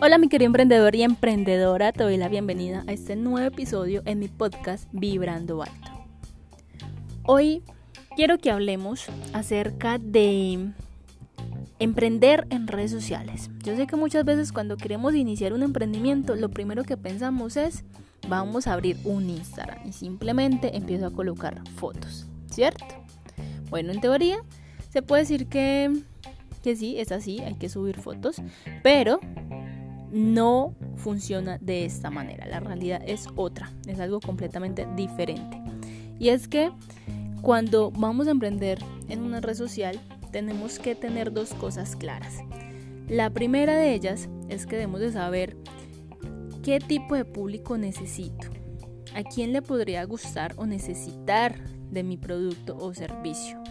[0.00, 4.20] Hola mi querido emprendedor y emprendedora, te doy la bienvenida a este nuevo episodio en
[4.20, 5.90] mi podcast Vibrando Alto.
[7.24, 7.64] Hoy
[8.14, 10.70] quiero que hablemos acerca de
[11.80, 13.50] emprender en redes sociales.
[13.64, 17.82] Yo sé que muchas veces cuando queremos iniciar un emprendimiento, lo primero que pensamos es,
[18.28, 22.84] vamos a abrir un Instagram y simplemente empiezo a colocar fotos, ¿cierto?
[23.68, 24.36] Bueno, en teoría
[24.90, 25.92] se puede decir que,
[26.62, 28.40] que sí, es así, hay que subir fotos,
[28.84, 29.18] pero
[30.12, 32.46] no funciona de esta manera.
[32.46, 35.60] La realidad es otra, es algo completamente diferente.
[36.18, 36.70] Y es que
[37.42, 40.00] cuando vamos a emprender en una red social,
[40.32, 42.38] tenemos que tener dos cosas claras.
[43.08, 45.56] La primera de ellas es que debemos de saber
[46.62, 48.48] qué tipo de público necesito,
[49.14, 53.62] a quién le podría gustar o necesitar de mi producto o servicio,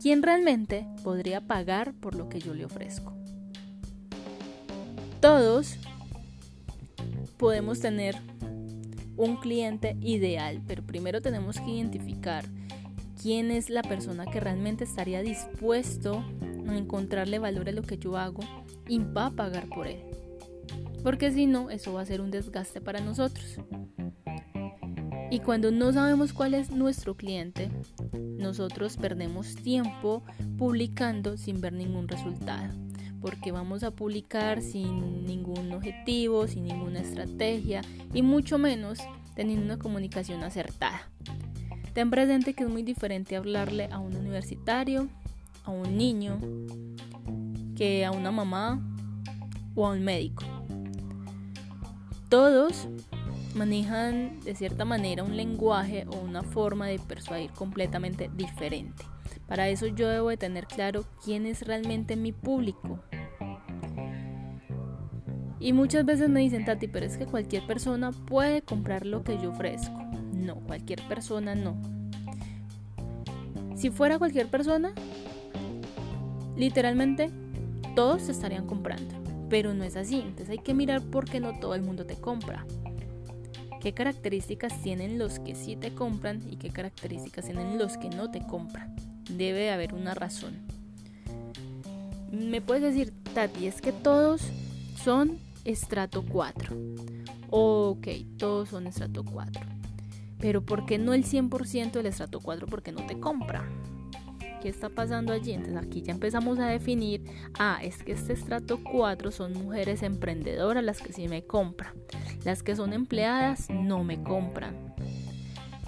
[0.00, 3.19] quién realmente podría pagar por lo que yo le ofrezco.
[5.20, 5.76] Todos
[7.36, 8.16] podemos tener
[9.18, 12.46] un cliente ideal, pero primero tenemos que identificar
[13.20, 16.24] quién es la persona que realmente estaría dispuesto
[16.66, 18.40] a encontrarle valor a lo que yo hago
[18.88, 20.00] y va a pagar por él.
[21.02, 23.58] Porque si no, eso va a ser un desgaste para nosotros.
[25.30, 27.70] Y cuando no sabemos cuál es nuestro cliente,
[28.38, 30.22] nosotros perdemos tiempo
[30.56, 32.72] publicando sin ver ningún resultado
[33.20, 37.82] porque vamos a publicar sin ningún objetivo, sin ninguna estrategia
[38.12, 38.98] y mucho menos
[39.34, 41.08] teniendo una comunicación acertada.
[41.92, 45.08] Ten presente que es muy diferente hablarle a un universitario,
[45.64, 46.38] a un niño,
[47.76, 48.80] que a una mamá
[49.74, 50.44] o a un médico.
[52.28, 52.88] Todos
[53.54, 59.04] manejan de cierta manera un lenguaje o una forma de persuadir completamente diferente.
[59.48, 63.00] Para eso yo debo de tener claro quién es realmente mi público,
[65.60, 69.38] y muchas veces me dicen, Tati, pero es que cualquier persona puede comprar lo que
[69.38, 70.02] yo ofrezco.
[70.32, 71.76] No, cualquier persona no.
[73.76, 74.92] Si fuera cualquier persona,
[76.56, 77.30] literalmente
[77.94, 79.14] todos se estarían comprando.
[79.50, 80.20] Pero no es así.
[80.20, 82.64] Entonces hay que mirar por qué no todo el mundo te compra.
[83.82, 88.30] ¿Qué características tienen los que sí te compran y qué características tienen los que no
[88.30, 88.96] te compran?
[89.36, 90.58] Debe haber una razón.
[92.32, 94.42] Me puedes decir, Tati, es que todos
[95.02, 96.76] son estrato 4.
[97.50, 99.62] Ok, todos son estrato 4.
[100.38, 102.66] Pero ¿por qué no el 100% del estrato 4?
[102.66, 103.68] Porque no te compra.
[104.62, 105.52] ¿Qué está pasando allí?
[105.52, 107.24] Entonces aquí ya empezamos a definir,
[107.58, 111.94] ah, es que este estrato 4 son mujeres emprendedoras las que sí me compran.
[112.44, 114.94] Las que son empleadas no me compran.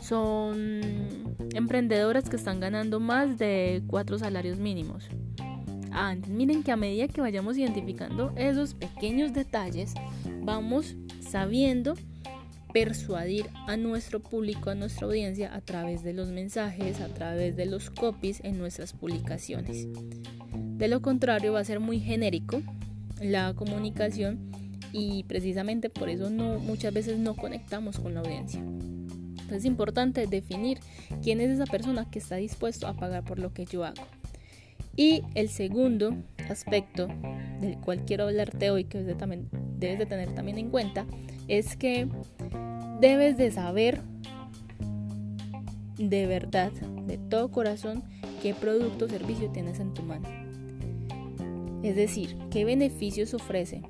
[0.00, 0.80] Son
[1.54, 5.08] emprendedoras que están ganando más de 4 salarios mínimos.
[5.92, 9.94] Ah, miren que a medida que vayamos identificando esos pequeños detalles,
[10.42, 11.94] vamos sabiendo
[12.72, 17.66] persuadir a nuestro público, a nuestra audiencia a través de los mensajes, a través de
[17.66, 19.86] los copies en nuestras publicaciones.
[20.54, 22.62] De lo contrario va a ser muy genérico
[23.20, 24.50] la comunicación
[24.92, 28.60] y precisamente por eso no muchas veces no conectamos con la audiencia.
[28.60, 30.78] Entonces es importante definir
[31.22, 34.02] quién es esa persona que está dispuesto a pagar por lo que yo hago.
[34.96, 36.14] Y el segundo
[36.50, 37.08] aspecto
[37.60, 41.06] del cual quiero hablarte hoy, que debes de tener también en cuenta,
[41.48, 42.08] es que
[43.00, 44.02] debes de saber
[45.98, 46.72] de verdad,
[47.06, 48.02] de todo corazón,
[48.42, 50.28] qué producto o servicio tienes en tu mano.
[51.82, 53.82] Es decir, qué beneficios ofrece,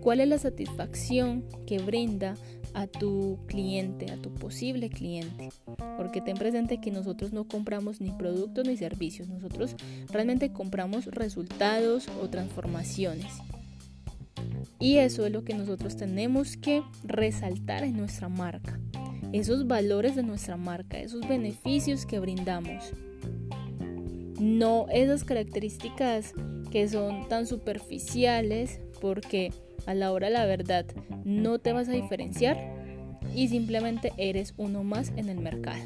[0.00, 2.34] cuál es la satisfacción que brinda
[2.74, 5.50] a tu cliente, a tu posible cliente.
[5.96, 9.76] Porque ten presente que nosotros no compramos ni productos ni servicios, nosotros
[10.08, 13.32] realmente compramos resultados o transformaciones.
[14.78, 18.80] Y eso es lo que nosotros tenemos que resaltar en nuestra marca.
[19.32, 22.92] Esos valores de nuestra marca, esos beneficios que brindamos.
[24.40, 26.32] No esas características
[26.70, 29.52] que son tan superficiales porque
[29.86, 30.86] a la hora de la verdad
[31.24, 32.58] no te vas a diferenciar
[33.34, 35.82] y simplemente eres uno más en el mercado.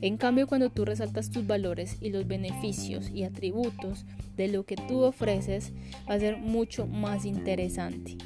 [0.00, 4.76] En cambio, cuando tú resaltas tus valores y los beneficios y atributos de lo que
[4.76, 5.72] tú ofreces,
[6.08, 8.16] va a ser mucho más interesante.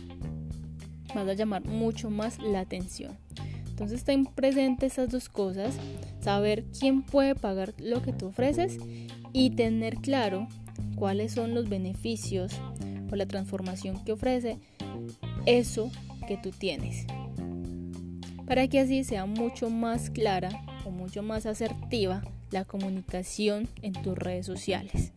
[1.15, 3.17] Vas a llamar mucho más la atención.
[3.71, 5.75] Entonces, ten presente esas dos cosas,
[6.21, 8.79] saber quién puede pagar lo que tú ofreces
[9.33, 10.49] y tener claro
[10.95, 12.53] cuáles son los beneficios
[13.13, 14.59] o la transformación que ofrece
[15.47, 15.91] eso
[16.27, 17.07] que tú tienes.
[18.47, 20.51] Para que así sea mucho más clara
[20.85, 25.13] o mucho más asertiva la comunicación en tus redes sociales.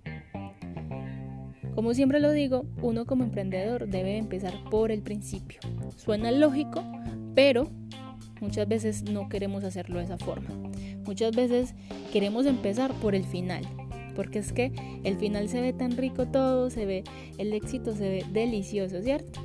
[1.74, 5.60] Como siempre lo digo, uno como emprendedor debe empezar por el principio.
[5.98, 6.84] Suena lógico,
[7.34, 7.70] pero
[8.40, 10.50] muchas veces no queremos hacerlo de esa forma.
[11.06, 11.76] Muchas veces
[12.14, 13.66] queremos empezar por el final,
[14.16, 14.72] porque es que
[15.04, 17.04] el final se ve tan rico todo, se ve
[17.38, 19.42] el éxito se ve delicioso, ¿cierto?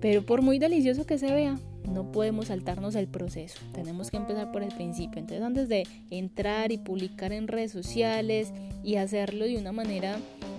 [0.00, 1.58] Pero por muy delicioso que se vea,
[1.90, 3.58] no podemos saltarnos el proceso.
[3.72, 5.18] Tenemos que empezar por el principio.
[5.18, 10.18] Entonces, antes de entrar y publicar en redes sociales y hacerlo de una manera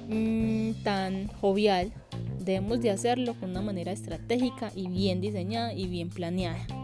[0.09, 1.91] mmm, tan jovial,
[2.43, 6.80] debemos de hacerlo con una manera estratégica y bien diseñada y bien planeada.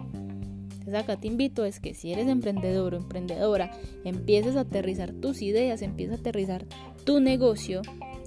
[0.87, 3.71] Entonces acá te invito es que si eres emprendedor o emprendedora,
[4.05, 6.65] empieces a aterrizar tus ideas, empieces a aterrizar
[7.03, 7.81] tu negocio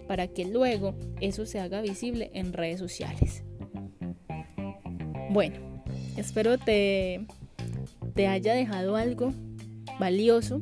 [0.06, 3.44] para que luego eso se haga visible en redes sociales.
[5.30, 5.56] Bueno,
[6.18, 7.26] espero te,
[8.14, 9.32] te haya dejado algo
[9.98, 10.60] valioso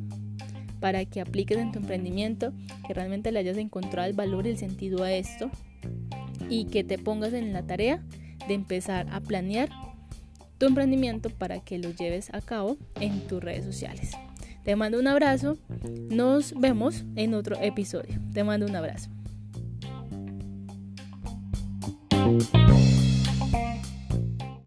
[0.79, 2.53] para que apliques en tu emprendimiento,
[2.87, 5.51] que realmente le hayas encontrado el valor y el sentido a esto
[6.49, 8.01] y que te pongas en la tarea
[8.47, 9.67] de empezar a planear
[10.59, 14.11] tu emprendimiento para que lo lleves a cabo en tus redes sociales.
[14.63, 15.57] Te mando un abrazo,
[16.11, 18.19] nos vemos en otro episodio.
[18.33, 19.09] Te mando un abrazo.